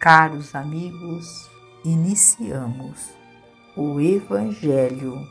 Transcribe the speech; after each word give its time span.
Caros 0.00 0.54
amigos, 0.54 1.50
iniciamos 1.84 3.10
o 3.76 4.00
Evangelho 4.00 5.26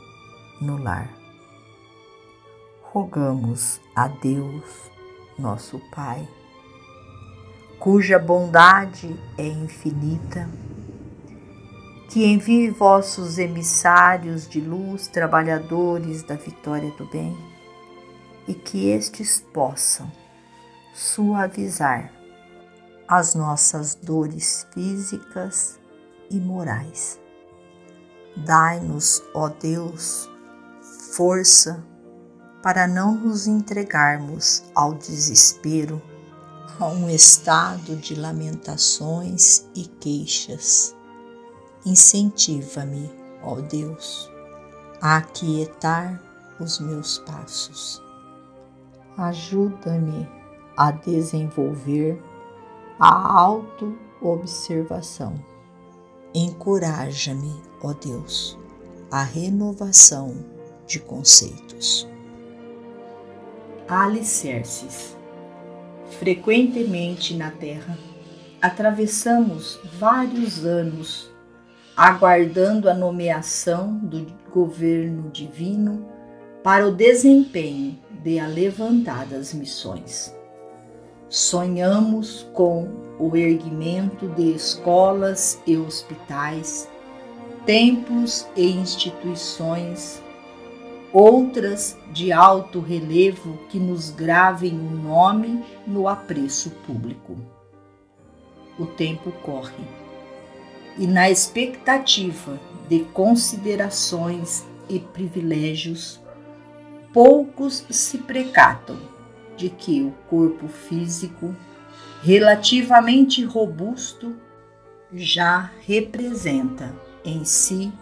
no 0.60 0.76
lar. 0.76 1.10
Rogamos 2.82 3.80
a 3.96 4.08
Deus, 4.08 4.64
nosso 5.38 5.80
Pai, 5.90 6.28
cuja 7.78 8.18
bondade 8.18 9.18
é 9.38 9.46
infinita, 9.46 10.46
que 12.10 12.26
envie 12.26 12.68
vossos 12.68 13.38
emissários 13.38 14.46
de 14.46 14.60
luz, 14.60 15.08
trabalhadores 15.08 16.22
da 16.22 16.34
vitória 16.34 16.90
do 16.90 17.06
bem, 17.06 17.34
e 18.46 18.52
que 18.52 18.90
estes 18.90 19.40
possam 19.40 20.12
suavizar 20.92 22.17
as 23.08 23.34
nossas 23.34 23.94
dores 23.94 24.66
físicas 24.72 25.78
e 26.30 26.38
morais. 26.38 27.18
Dai-nos, 28.36 29.22
ó 29.34 29.48
Deus, 29.48 30.30
força 31.12 31.82
para 32.62 32.86
não 32.86 33.14
nos 33.14 33.46
entregarmos 33.46 34.62
ao 34.74 34.92
desespero, 34.94 36.02
a 36.78 36.86
um 36.86 37.08
estado 37.08 37.96
de 37.96 38.14
lamentações 38.14 39.66
e 39.74 39.86
queixas. 39.86 40.94
Incentiva-me, 41.86 43.10
ó 43.42 43.56
Deus, 43.60 44.30
a 45.00 45.16
aquietar 45.16 46.22
os 46.60 46.78
meus 46.78 47.18
passos. 47.18 48.02
Ajuda-me 49.16 50.28
a 50.76 50.90
desenvolver 50.90 52.22
a 52.98 53.38
auto-observação. 53.40 55.34
Encoraja-me, 56.34 57.54
ó 57.82 57.92
Deus, 57.92 58.58
a 59.10 59.22
renovação 59.22 60.34
de 60.86 60.98
conceitos. 60.98 62.08
Alicerces. 63.86 65.16
Frequentemente 66.18 67.34
na 67.34 67.50
Terra, 67.52 67.96
atravessamos 68.60 69.78
vários 69.98 70.64
anos 70.64 71.30
aguardando 71.96 72.90
a 72.90 72.94
nomeação 72.94 73.96
do 73.98 74.26
governo 74.52 75.30
divino 75.30 76.06
para 76.62 76.86
o 76.86 76.92
desempenho 76.92 77.98
de 78.22 78.38
alevantadas 78.38 79.54
missões. 79.54 80.37
Sonhamos 81.30 82.48
com 82.54 82.88
o 83.18 83.36
erguimento 83.36 84.28
de 84.28 84.50
escolas 84.54 85.60
e 85.66 85.76
hospitais, 85.76 86.88
templos 87.66 88.46
e 88.56 88.70
instituições, 88.70 90.22
outras 91.12 91.98
de 92.14 92.32
alto 92.32 92.80
relevo 92.80 93.58
que 93.68 93.78
nos 93.78 94.08
gravem 94.08 94.72
o 94.72 94.90
nome 95.02 95.62
no 95.86 96.08
apreço 96.08 96.70
público. 96.86 97.36
O 98.78 98.86
tempo 98.86 99.30
corre 99.42 99.84
e, 100.96 101.06
na 101.06 101.28
expectativa 101.28 102.58
de 102.88 103.00
considerações 103.00 104.64
e 104.88 104.98
privilégios, 104.98 106.18
poucos 107.12 107.84
se 107.90 108.16
precatam 108.16 109.17
de 109.58 109.68
que 109.68 110.00
o 110.00 110.14
corpo 110.30 110.68
físico, 110.68 111.54
relativamente 112.22 113.44
robusto, 113.44 114.34
já 115.12 115.70
representa 115.84 116.94
em 117.24 117.44
si 117.44 117.92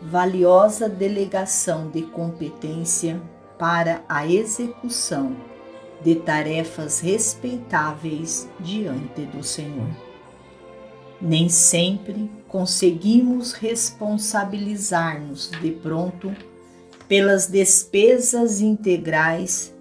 valiosa 0.00 0.88
delegação 0.88 1.90
de 1.90 2.02
competência 2.02 3.20
para 3.58 4.04
a 4.08 4.24
execução 4.26 5.36
de 6.04 6.14
tarefas 6.14 7.00
respeitáveis 7.00 8.48
diante 8.60 9.22
do 9.22 9.42
Senhor. 9.42 9.88
Nem 11.20 11.48
sempre 11.48 12.30
conseguimos 12.46 13.52
responsabilizar-nos 13.52 15.50
de 15.50 15.72
pronto 15.72 16.32
pelas 17.08 17.46
despesas 17.46 18.60
integrais 18.60 19.74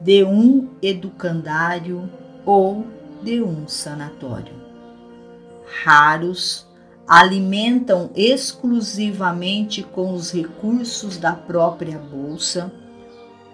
de 0.00 0.24
um 0.24 0.68
educandário 0.82 2.08
ou 2.44 2.86
de 3.22 3.42
um 3.42 3.66
sanatório. 3.66 4.54
Raros 5.82 6.66
alimentam 7.06 8.10
exclusivamente 8.14 9.82
com 9.82 10.12
os 10.12 10.30
recursos 10.30 11.16
da 11.16 11.32
própria 11.32 11.98
bolsa 11.98 12.70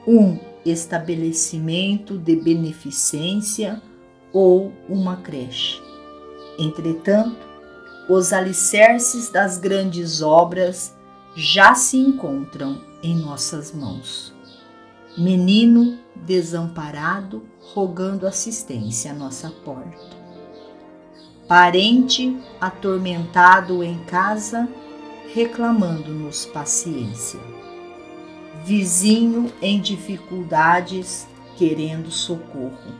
um 0.06 0.38
estabelecimento 0.64 2.18
de 2.18 2.36
beneficência 2.36 3.80
ou 4.32 4.72
uma 4.88 5.16
creche. 5.16 5.80
Entretanto, 6.58 7.54
os 8.08 8.32
alicerces 8.32 9.30
das 9.30 9.56
grandes 9.56 10.20
obras 10.20 10.94
já 11.34 11.74
se 11.74 11.96
encontram 11.96 12.80
em 13.02 13.16
nossas 13.16 13.72
mãos. 13.72 14.34
Menino 15.16 15.96
desamparado 16.26 17.44
rogando 17.72 18.26
assistência 18.26 19.12
à 19.12 19.14
nossa 19.14 19.48
porta. 19.48 20.16
Parente 21.46 22.36
atormentado 22.60 23.84
em 23.84 23.96
casa 24.06 24.68
reclamando-nos 25.32 26.46
paciência. 26.46 27.38
Vizinho 28.64 29.52
em 29.62 29.80
dificuldades 29.80 31.28
querendo 31.56 32.10
socorro. 32.10 32.92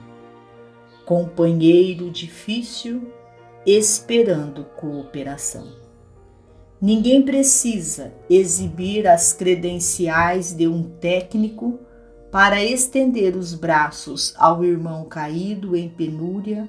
Companheiro 1.04 2.12
difícil 2.12 3.12
esperando 3.66 4.64
cooperação. 4.76 5.66
Ninguém 6.80 7.22
precisa 7.22 8.14
exibir 8.30 9.08
as 9.08 9.32
credenciais 9.32 10.53
de 10.53 10.69
um 10.69 10.84
técnico 11.00 11.80
para 12.34 12.65
estender 12.65 13.37
os 13.37 13.55
braços 13.55 14.34
ao 14.37 14.65
irmão 14.65 15.05
caído 15.05 15.77
em 15.77 15.89
penúria 15.89 16.69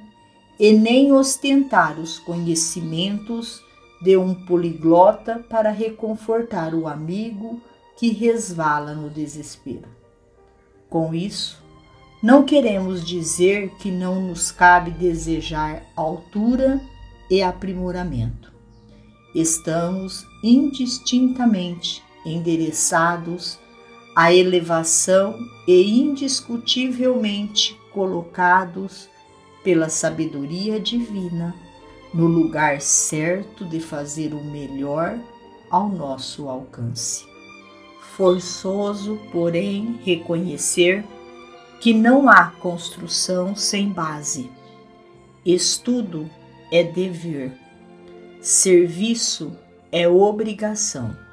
e 0.59 0.71
nem 0.71 1.11
ostentar 1.11 1.99
os 1.99 2.19
conhecimentos 2.19 3.63
de 3.99 4.15
um 4.15 4.35
poliglota 4.45 5.43
para 5.49 5.71
reconfortar 5.71 6.75
o 6.75 6.87
amigo 6.87 7.59
que 7.97 8.11
resvala 8.11 8.93
no 8.93 9.09
desespero. 9.09 9.87
Com 10.87 11.15
isso, 11.15 11.59
não 12.21 12.43
queremos 12.43 13.03
dizer 13.03 13.71
que 13.79 13.89
não 13.89 14.21
nos 14.21 14.51
cabe 14.51 14.91
desejar 14.91 15.81
altura 15.95 16.79
e 17.27 17.41
aprimoramento. 17.41 18.53
Estamos 19.33 20.27
indistintamente 20.43 22.03
endereçados 22.23 23.57
a 24.15 24.33
elevação 24.33 25.37
e 25.67 25.99
indiscutivelmente 25.99 27.77
colocados 27.91 29.09
pela 29.61 29.89
sabedoria 29.89 30.79
divina 30.79 31.53
no 32.13 32.25
lugar 32.25 32.79
certo 32.79 33.65
de 33.65 33.81
fazer 33.81 34.33
o 34.33 34.41
melhor 34.41 35.19
ao 35.69 35.89
nosso 35.89 36.47
alcance. 36.47 37.25
Forçoso, 38.15 39.19
porém, 39.33 39.99
reconhecer 40.05 41.03
que 41.81 41.93
não 41.93 42.29
há 42.29 42.51
construção 42.51 43.53
sem 43.53 43.89
base. 43.89 44.49
Estudo 45.45 46.29
é 46.71 46.83
dever, 46.83 47.51
serviço 48.39 49.51
é 49.91 50.07
obrigação 50.07 51.24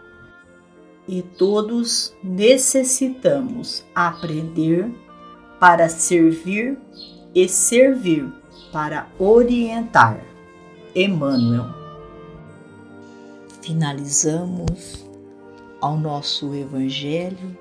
e 1.07 1.23
todos 1.23 2.15
necessitamos 2.23 3.85
aprender 3.95 4.91
para 5.59 5.89
servir 5.89 6.79
e 7.35 7.49
servir 7.49 8.33
para 8.73 9.09
orientar. 9.19 10.25
Emmanuel. 10.95 11.67
Finalizamos 13.63 15.07
ao 15.81 15.97
nosso 15.97 16.55
Evangelho 16.55 17.57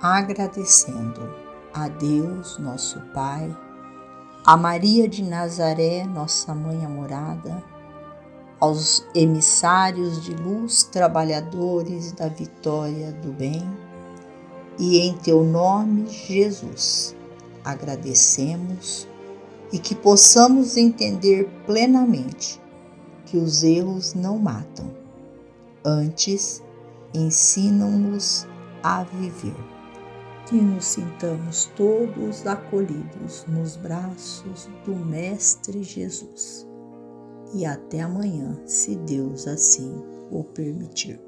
agradecendo 0.00 1.34
a 1.72 1.88
Deus, 1.88 2.58
nosso 2.58 3.00
Pai, 3.12 3.54
a 4.44 4.56
Maria 4.56 5.08
de 5.08 5.22
Nazaré, 5.22 6.04
nossa 6.04 6.54
mãe 6.54 6.84
amorada 6.84 7.73
aos 8.64 9.04
emissários 9.14 10.24
de 10.24 10.34
luz, 10.34 10.84
trabalhadores 10.84 12.12
da 12.12 12.28
vitória 12.28 13.12
do 13.12 13.30
bem, 13.30 13.62
e 14.78 15.00
em 15.00 15.12
teu 15.18 15.44
nome, 15.44 16.08
Jesus, 16.08 17.14
agradecemos 17.62 19.06
e 19.70 19.78
que 19.78 19.94
possamos 19.94 20.78
entender 20.78 21.46
plenamente 21.66 22.58
que 23.26 23.36
os 23.36 23.62
erros 23.62 24.14
não 24.14 24.38
matam, 24.38 24.90
antes 25.84 26.62
ensinam-nos 27.12 28.46
a 28.82 29.04
viver. 29.04 29.56
Que 30.46 30.56
nos 30.56 30.86
sintamos 30.86 31.70
todos 31.76 32.46
acolhidos 32.46 33.44
nos 33.46 33.76
braços 33.76 34.70
do 34.86 34.96
Mestre 34.96 35.82
Jesus. 35.82 36.66
E 37.54 37.64
até 37.64 38.00
amanhã, 38.00 38.60
se 38.66 38.96
Deus 38.96 39.46
assim 39.46 39.94
o 40.30 40.42
permitir. 40.42 41.20